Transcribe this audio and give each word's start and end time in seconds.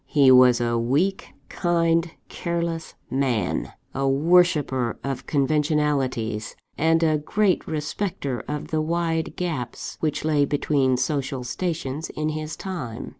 He 0.07 0.31
was 0.31 0.59
a 0.59 0.79
weak, 0.79 1.27
kind, 1.47 2.09
careless 2.27 2.95
man; 3.11 3.71
a 3.93 4.07
worshipper 4.09 4.97
of 5.03 5.27
conventionalities; 5.27 6.55
and 6.75 7.03
a 7.03 7.19
great 7.19 7.67
respecter 7.67 8.39
of 8.47 8.69
the 8.69 8.81
wide 8.81 9.35
gaps 9.35 9.97
which 9.99 10.25
lay 10.25 10.43
between 10.43 10.97
social 10.97 11.43
stations 11.43 12.09
in 12.09 12.29
his 12.29 12.55
time. 12.57 13.09